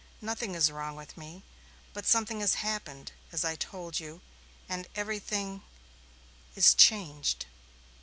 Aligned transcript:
"Nothing 0.19 0.55
is 0.55 0.71
wrong 0.71 0.95
with 0.95 1.15
me. 1.15 1.43
But 1.93 2.07
something 2.07 2.39
has 2.39 2.55
happened, 2.55 3.11
as 3.31 3.45
I 3.45 3.55
told 3.55 3.99
you, 3.99 4.21
and 4.67 4.87
everything 4.95 5.61
is 6.55 6.73
changed." 6.73 7.45